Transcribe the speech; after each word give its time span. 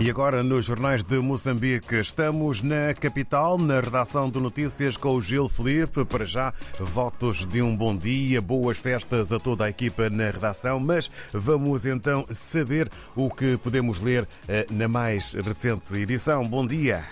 E 0.00 0.10
agora, 0.10 0.42
nos 0.42 0.66
jornais 0.66 1.04
de 1.04 1.20
Moçambique, 1.20 1.94
estamos 1.94 2.60
na 2.62 2.92
capital, 2.92 3.56
na 3.56 3.80
redação 3.80 4.28
de 4.28 4.40
notícias 4.40 4.96
com 4.96 5.14
o 5.14 5.22
Gil 5.22 5.48
Felipe. 5.48 6.04
Para 6.04 6.24
já, 6.24 6.52
votos 6.80 7.46
de 7.46 7.62
um 7.62 7.76
bom 7.76 7.96
dia, 7.96 8.42
boas 8.42 8.76
festas 8.76 9.32
a 9.32 9.38
toda 9.38 9.64
a 9.64 9.70
equipa 9.70 10.10
na 10.10 10.32
redação. 10.32 10.80
Mas 10.80 11.08
vamos 11.32 11.86
então 11.86 12.26
saber 12.30 12.90
o 13.14 13.30
que 13.30 13.56
podemos 13.56 14.00
ler 14.00 14.26
eh, 14.48 14.66
na 14.68 14.88
mais 14.88 15.32
recente 15.34 15.94
edição. 15.94 16.44
Bom 16.44 16.66
dia. 16.66 17.04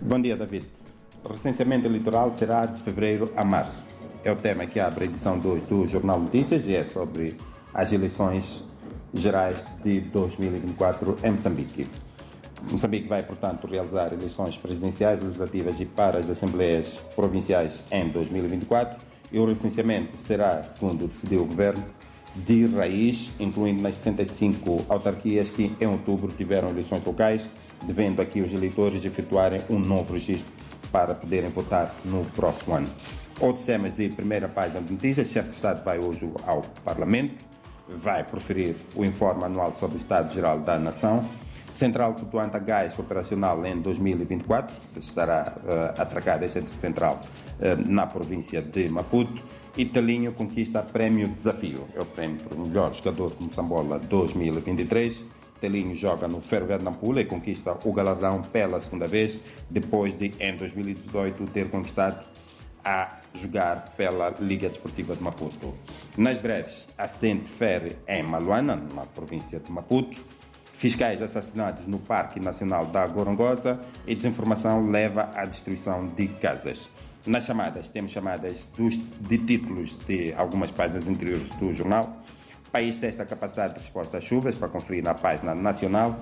Bom 0.00 0.20
dia, 0.20 0.36
David. 0.36 0.66
O 1.22 1.28
recenseamento 1.28 1.86
eleitoral 1.86 2.34
será 2.34 2.66
de 2.66 2.82
fevereiro 2.82 3.32
a 3.36 3.44
março. 3.44 3.86
É 4.24 4.32
o 4.32 4.36
tema 4.36 4.66
que 4.66 4.80
abre 4.80 5.04
a 5.04 5.06
edição 5.06 5.38
2 5.38 5.68
do 5.68 5.86
Jornal 5.86 6.18
Notícias 6.18 6.66
e 6.66 6.74
é 6.74 6.84
sobre 6.84 7.36
as 7.72 7.92
eleições 7.92 8.64
gerais 9.14 9.64
de 9.84 10.00
2024 10.00 11.16
em 11.22 11.30
Moçambique. 11.30 11.86
Moçambique 12.70 13.08
vai, 13.08 13.22
portanto, 13.22 13.66
realizar 13.66 14.12
eleições 14.12 14.56
presidenciais, 14.56 15.22
legislativas 15.22 15.78
e 15.80 15.84
para 15.84 16.18
as 16.18 16.28
assembleias 16.28 16.88
provinciais 17.14 17.82
em 17.90 18.08
2024 18.08 19.14
e 19.32 19.38
o 19.38 19.46
recenseamento 19.46 20.16
será, 20.16 20.62
segundo 20.62 21.08
decidiu 21.08 21.42
o 21.42 21.46
governo, 21.46 21.84
de 22.36 22.66
raiz, 22.66 23.30
incluindo 23.38 23.82
nas 23.82 23.96
65 23.96 24.86
autarquias 24.88 25.50
que 25.50 25.74
em 25.80 25.86
outubro 25.86 26.32
tiveram 26.32 26.68
eleições 26.68 27.04
locais, 27.04 27.48
devendo 27.84 28.20
aqui 28.20 28.40
os 28.40 28.52
eleitores 28.52 29.04
efetuarem 29.04 29.60
um 29.68 29.78
novo 29.78 30.14
registro 30.14 30.52
para 30.90 31.14
poderem 31.14 31.50
votar 31.50 31.94
no 32.04 32.24
próximo 32.36 32.76
ano. 32.76 32.88
Outros 33.40 33.66
temas 33.66 33.96
de 33.96 34.08
primeira 34.08 34.48
página 34.48 34.80
de 34.80 34.92
notícias, 34.92 35.28
o 35.28 35.32
chefe 35.32 35.50
de 35.50 35.56
Estado 35.56 35.84
vai 35.84 35.98
hoje 35.98 36.28
ao 36.46 36.62
Parlamento, 36.84 37.44
vai 37.88 38.22
proferir 38.24 38.76
o 38.94 39.04
informe 39.04 39.44
anual 39.44 39.74
sobre 39.78 39.96
o 39.96 40.00
Estado-Geral 40.00 40.60
da 40.60 40.78
Nação, 40.78 41.28
Central 41.74 42.14
flutuante 42.16 42.56
a 42.56 42.60
gás 42.60 42.96
operacional 43.00 43.66
em 43.66 43.80
2024, 43.80 44.76
estará 44.96 45.56
uh, 45.56 46.00
atracada 46.00 46.44
essa 46.44 46.64
central 46.68 47.20
uh, 47.20 47.90
na 47.90 48.06
província 48.06 48.62
de 48.62 48.88
Maputo. 48.88 49.42
E 49.76 49.84
Talinho 49.84 50.32
conquista 50.32 50.82
Prémio 50.82 51.26
Desafio, 51.26 51.88
é 51.96 52.00
o 52.00 52.04
prémio 52.04 52.38
para 52.38 52.56
o 52.56 52.60
melhor 52.64 52.94
jogador 52.94 53.32
de 53.34 53.42
Moçambola 53.42 53.98
2023. 53.98 55.24
Telinho 55.60 55.96
joga 55.96 56.28
no 56.28 56.40
Ferroviário 56.40 56.84
Nampula 56.84 57.22
e 57.22 57.24
conquista 57.24 57.76
o 57.84 57.92
galardão 57.92 58.40
pela 58.40 58.78
segunda 58.78 59.08
vez, 59.08 59.40
depois 59.68 60.16
de, 60.16 60.30
em 60.38 60.56
2018, 60.56 61.44
ter 61.46 61.68
conquistado 61.70 62.24
a 62.84 63.18
jogar 63.34 63.88
pela 63.96 64.32
Liga 64.38 64.68
Desportiva 64.68 65.16
de 65.16 65.22
Maputo. 65.24 65.74
Nas 66.16 66.38
breves, 66.38 66.86
acidente 66.96 67.50
ferry 67.50 67.96
em 68.06 68.22
Maluana, 68.22 68.80
na 68.94 69.06
província 69.06 69.58
de 69.58 69.72
Maputo 69.72 70.22
fiscais 70.84 71.22
assassinados 71.22 71.86
no 71.86 71.98
Parque 71.98 72.38
Nacional 72.38 72.84
da 72.84 73.06
Gorongosa 73.06 73.80
e 74.06 74.14
desinformação 74.14 74.90
leva 74.90 75.30
à 75.34 75.46
destruição 75.46 76.06
de 76.08 76.28
casas. 76.28 76.78
Nas 77.26 77.44
chamadas, 77.44 77.88
temos 77.88 78.12
chamadas 78.12 78.68
dos, 78.76 78.94
de 79.20 79.38
títulos 79.38 79.96
de 80.06 80.34
algumas 80.34 80.70
páginas 80.70 81.08
interiores 81.08 81.48
do 81.54 81.72
jornal. 81.72 82.14
O 82.68 82.70
país 82.70 82.98
testa 82.98 83.22
a 83.22 83.26
capacidade 83.26 83.72
de 83.72 83.80
resposta 83.80 84.18
às 84.18 84.24
chuvas, 84.24 84.56
para 84.56 84.68
conferir 84.68 85.02
na 85.02 85.14
página 85.14 85.54
nacional. 85.54 86.20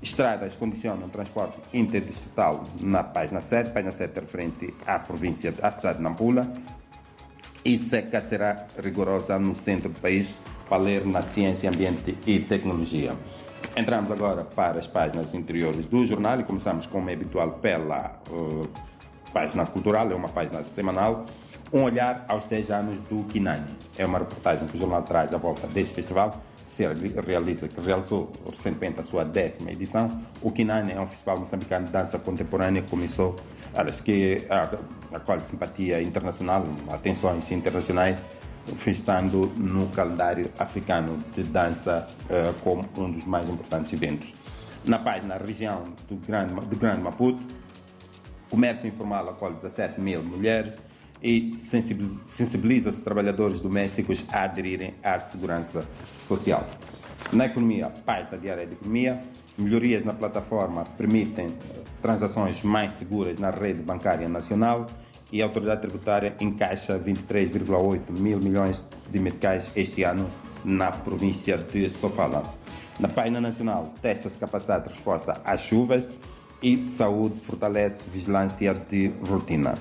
Estradas 0.00 0.54
condicionam 0.54 1.08
transporte 1.08 1.60
interdistrital 1.74 2.62
na 2.80 3.02
página 3.02 3.40
7, 3.40 3.70
página 3.70 3.90
7 3.90 4.20
referente 4.20 4.72
à 4.86 5.00
província, 5.00 5.52
à 5.60 5.70
cidade 5.72 5.98
de 5.98 6.04
Nampula. 6.04 6.48
E 7.64 7.76
seca 7.76 8.20
será 8.20 8.68
rigorosa 8.80 9.36
no 9.36 9.56
centro 9.56 9.88
do 9.88 10.00
país, 10.00 10.32
para 10.68 10.78
ler 10.78 11.04
na 11.04 11.22
ciência, 11.22 11.68
ambiente 11.68 12.16
e 12.24 12.38
tecnologia. 12.38 13.16
Entramos 13.76 14.10
agora 14.10 14.44
para 14.44 14.78
as 14.78 14.86
páginas 14.86 15.32
interiores 15.32 15.88
do 15.88 16.04
jornal 16.04 16.40
e 16.40 16.44
começamos, 16.44 16.86
como 16.86 17.08
é 17.08 17.12
habitual, 17.12 17.52
pela 17.52 18.20
uh, 18.28 18.68
página 19.32 19.64
cultural, 19.64 20.10
é 20.10 20.14
uma 20.14 20.28
página 20.28 20.62
semanal. 20.64 21.24
Um 21.72 21.84
olhar 21.84 22.24
aos 22.28 22.44
10 22.46 22.70
anos 22.70 22.96
do 23.08 23.22
Kinani. 23.24 23.64
É 23.96 24.04
uma 24.04 24.18
reportagem 24.18 24.66
que 24.66 24.76
o 24.76 24.80
jornal 24.80 25.02
traz 25.02 25.32
à 25.32 25.38
volta 25.38 25.68
deste 25.68 25.94
festival, 25.94 26.42
se 26.66 26.84
realiza, 27.26 27.68
que 27.68 27.80
realizou 27.80 28.30
recentemente 28.50 28.98
a 28.98 29.02
sua 29.04 29.24
décima 29.24 29.70
edição. 29.70 30.20
O 30.42 30.50
Kinani 30.50 30.92
é 30.92 31.00
um 31.00 31.06
festival 31.06 31.38
moçambicano 31.38 31.86
de 31.86 31.92
dança 31.92 32.18
contemporânea 32.18 32.82
que 32.82 32.90
começou, 32.90 33.36
acho 33.72 34.02
que 34.02 34.44
acolhe 35.12 35.42
simpatia 35.42 36.02
internacional, 36.02 36.64
atenções 36.90 37.50
internacionais 37.52 38.20
estando 38.86 39.52
no 39.56 39.88
calendário 39.88 40.50
africano 40.58 41.22
de 41.34 41.42
dança 41.42 42.06
uh, 42.24 42.52
como 42.62 42.88
um 42.96 43.10
dos 43.10 43.24
mais 43.24 43.48
importantes 43.48 43.92
eventos. 43.92 44.32
Na 44.84 44.98
página 44.98 45.36
região 45.36 45.84
do 46.08 46.16
Grande, 46.16 46.54
do 46.54 46.76
Grande 46.76 47.02
Maputo, 47.02 47.40
comércio 48.48 48.88
informal 48.88 49.28
acolhe 49.28 49.54
17 49.56 50.00
mil 50.00 50.22
mulheres 50.22 50.80
e 51.22 51.54
sensibiliza-se 51.58 53.02
trabalhadores 53.02 53.60
domésticos 53.60 54.24
a 54.32 54.44
aderirem 54.44 54.94
à 55.02 55.18
segurança 55.18 55.84
social. 56.26 56.66
Na 57.32 57.46
economia, 57.46 57.90
página 58.04 58.38
diária 58.38 58.66
de 58.66 58.72
economia, 58.72 59.20
melhorias 59.56 60.04
na 60.04 60.14
plataforma 60.14 60.84
permitem 60.96 61.54
transações 62.00 62.62
mais 62.62 62.92
seguras 62.92 63.38
na 63.38 63.50
rede 63.50 63.82
bancária 63.82 64.28
nacional 64.28 64.86
e 65.32 65.42
a 65.42 65.44
autoridade 65.46 65.82
tributária 65.82 66.34
encaixa 66.40 66.98
23,8 66.98 68.10
mil 68.10 68.38
milhões 68.38 68.80
de 69.10 69.18
meticais 69.18 69.70
este 69.76 70.02
ano 70.02 70.28
na 70.64 70.90
província 70.90 71.56
de 71.56 71.88
Sofala. 71.88 72.42
Na 72.98 73.08
página 73.08 73.40
nacional, 73.40 73.94
testa-se 74.02 74.38
capacidade 74.38 74.88
de 74.88 74.94
resposta 74.94 75.40
às 75.44 75.60
chuvas 75.60 76.06
e 76.62 76.82
saúde 76.82 77.40
fortalece 77.40 78.08
vigilância 78.10 78.74
de 78.74 79.08
rotina. 79.26 79.74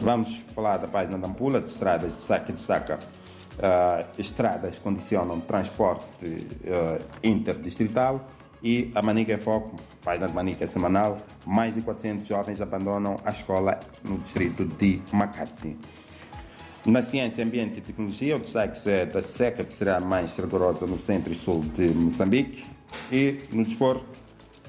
Vamos 0.00 0.38
falar 0.54 0.78
da 0.78 0.88
página 0.88 1.18
da 1.18 1.28
Ampula, 1.28 1.60
de 1.60 1.66
estradas, 1.66 2.14
destaca, 2.14 2.52
destaca. 2.52 2.98
Uh, 3.52 4.18
estradas 4.18 4.78
condicionam 4.78 5.38
transporte 5.40 6.06
uh, 6.24 7.04
interdistrital 7.22 8.26
e 8.62 8.90
a 8.94 9.02
Manica 9.02 9.32
é 9.32 9.38
Foco, 9.38 9.76
página 10.04 10.28
de 10.28 10.34
Manica 10.34 10.66
semanal, 10.66 11.18
mais 11.44 11.74
de 11.74 11.82
400 11.82 12.26
jovens 12.26 12.60
abandonam 12.60 13.16
a 13.24 13.30
escola 13.30 13.78
no 14.04 14.18
distrito 14.18 14.64
de 14.64 15.02
Makati. 15.12 15.76
Na 16.86 17.02
ciência, 17.02 17.44
ambiente 17.44 17.78
e 17.78 17.80
tecnologia, 17.80 18.36
o 18.36 18.40
destaque 18.40 18.88
é 18.88 19.06
da 19.06 19.22
seca, 19.22 19.64
que 19.64 19.72
será 19.72 20.00
mais 20.00 20.36
rigorosa 20.36 20.86
no 20.86 20.98
centro 20.98 21.32
e 21.32 21.36
sul 21.36 21.60
de 21.76 21.88
Moçambique. 21.88 22.64
E 23.10 23.38
no 23.52 23.64
desporto, 23.64 24.04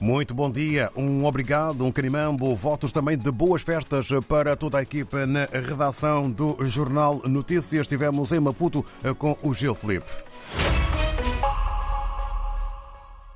Muito 0.00 0.34
bom 0.34 0.50
dia, 0.50 0.90
um 0.94 1.24
obrigado, 1.24 1.84
um 1.84 1.90
carimambo, 1.90 2.54
votos 2.54 2.92
também 2.92 3.16
de 3.16 3.30
boas 3.30 3.62
festas 3.62 4.08
para 4.28 4.54
toda 4.54 4.78
a 4.78 4.82
equipa 4.82 5.26
na 5.26 5.46
redação 5.46 6.30
do 6.30 6.56
Jornal 6.68 7.22
Notícias. 7.24 7.86
Estivemos 7.86 8.30
em 8.30 8.40
Maputo 8.40 8.84
com 9.18 9.36
o 9.42 9.54
Gil 9.54 9.74
Felipe. 9.74 10.10